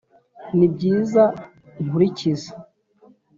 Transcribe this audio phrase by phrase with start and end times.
[0.57, 1.23] n’ibyiza
[1.83, 2.51] nkurikiza